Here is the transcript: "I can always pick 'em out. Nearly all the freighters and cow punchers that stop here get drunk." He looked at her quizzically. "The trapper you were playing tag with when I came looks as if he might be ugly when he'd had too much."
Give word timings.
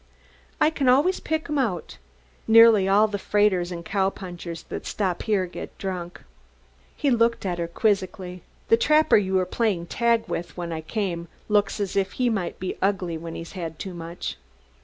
"I 0.59 0.71
can 0.71 0.89
always 0.89 1.19
pick 1.19 1.47
'em 1.47 1.59
out. 1.59 1.99
Nearly 2.47 2.87
all 2.87 3.07
the 3.07 3.19
freighters 3.19 3.71
and 3.71 3.85
cow 3.85 4.09
punchers 4.09 4.63
that 4.63 4.87
stop 4.87 5.21
here 5.21 5.45
get 5.45 5.77
drunk." 5.77 6.21
He 6.95 7.11
looked 7.11 7.45
at 7.45 7.59
her 7.59 7.67
quizzically. 7.67 8.41
"The 8.69 8.77
trapper 8.77 9.17
you 9.17 9.35
were 9.35 9.45
playing 9.45 9.85
tag 9.85 10.23
with 10.27 10.57
when 10.57 10.73
I 10.73 10.81
came 10.81 11.27
looks 11.49 11.79
as 11.79 11.95
if 11.95 12.13
he 12.13 12.31
might 12.31 12.59
be 12.59 12.79
ugly 12.81 13.15
when 13.15 13.35
he'd 13.35 13.49
had 13.49 13.77
too 13.77 13.93
much." 13.93 14.37